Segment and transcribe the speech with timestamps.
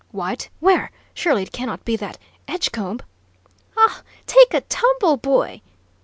[0.09, 0.89] "White where?
[1.13, 2.17] Surely it cannot be that
[2.47, 3.01] Edgecombe"
[3.77, 5.61] "Augh, take a tumble, boy!"